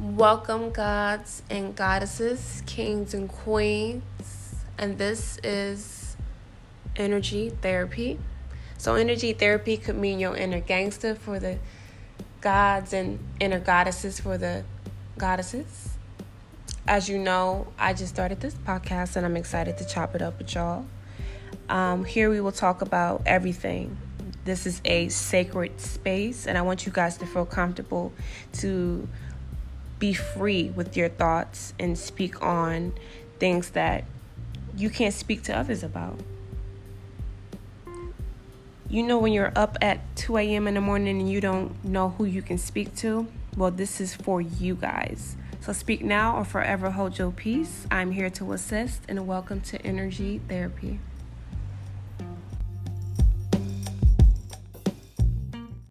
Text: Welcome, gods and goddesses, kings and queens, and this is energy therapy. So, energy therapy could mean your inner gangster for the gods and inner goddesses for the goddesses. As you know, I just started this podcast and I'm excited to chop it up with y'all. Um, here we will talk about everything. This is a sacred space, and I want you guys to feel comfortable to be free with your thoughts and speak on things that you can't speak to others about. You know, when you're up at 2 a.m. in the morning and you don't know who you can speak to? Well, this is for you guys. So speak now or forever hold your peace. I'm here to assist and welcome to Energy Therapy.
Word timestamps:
Welcome, 0.00 0.70
gods 0.70 1.42
and 1.50 1.76
goddesses, 1.76 2.62
kings 2.64 3.12
and 3.12 3.28
queens, 3.28 4.54
and 4.78 4.96
this 4.96 5.38
is 5.44 6.16
energy 6.96 7.50
therapy. 7.60 8.18
So, 8.78 8.94
energy 8.94 9.34
therapy 9.34 9.76
could 9.76 9.98
mean 9.98 10.18
your 10.18 10.34
inner 10.34 10.60
gangster 10.60 11.14
for 11.14 11.38
the 11.38 11.58
gods 12.40 12.94
and 12.94 13.18
inner 13.40 13.60
goddesses 13.60 14.18
for 14.18 14.38
the 14.38 14.64
goddesses. 15.18 15.90
As 16.88 17.10
you 17.10 17.18
know, 17.18 17.66
I 17.78 17.92
just 17.92 18.14
started 18.14 18.40
this 18.40 18.54
podcast 18.54 19.16
and 19.16 19.26
I'm 19.26 19.36
excited 19.36 19.76
to 19.76 19.84
chop 19.86 20.14
it 20.14 20.22
up 20.22 20.38
with 20.38 20.54
y'all. 20.54 20.86
Um, 21.68 22.06
here 22.06 22.30
we 22.30 22.40
will 22.40 22.52
talk 22.52 22.80
about 22.80 23.20
everything. 23.26 23.98
This 24.46 24.64
is 24.64 24.80
a 24.86 25.10
sacred 25.10 25.78
space, 25.78 26.46
and 26.46 26.56
I 26.56 26.62
want 26.62 26.86
you 26.86 26.92
guys 26.92 27.18
to 27.18 27.26
feel 27.26 27.44
comfortable 27.44 28.14
to 28.54 29.06
be 30.00 30.12
free 30.14 30.70
with 30.70 30.96
your 30.96 31.08
thoughts 31.08 31.72
and 31.78 31.96
speak 31.96 32.42
on 32.42 32.92
things 33.38 33.70
that 33.70 34.04
you 34.76 34.90
can't 34.90 35.14
speak 35.14 35.42
to 35.44 35.56
others 35.56 35.84
about. 35.84 36.18
You 38.88 39.04
know, 39.04 39.18
when 39.18 39.32
you're 39.32 39.52
up 39.54 39.76
at 39.80 40.00
2 40.16 40.36
a.m. 40.38 40.66
in 40.66 40.74
the 40.74 40.80
morning 40.80 41.20
and 41.20 41.30
you 41.30 41.40
don't 41.40 41.84
know 41.84 42.08
who 42.08 42.24
you 42.24 42.42
can 42.42 42.58
speak 42.58 42.96
to? 42.96 43.28
Well, 43.56 43.70
this 43.70 44.00
is 44.00 44.14
for 44.14 44.40
you 44.40 44.74
guys. 44.74 45.36
So 45.60 45.72
speak 45.72 46.02
now 46.02 46.36
or 46.36 46.44
forever 46.44 46.90
hold 46.90 47.18
your 47.18 47.30
peace. 47.30 47.86
I'm 47.90 48.10
here 48.10 48.30
to 48.30 48.52
assist 48.52 49.02
and 49.08 49.28
welcome 49.28 49.60
to 49.60 49.80
Energy 49.82 50.40
Therapy. 50.48 50.98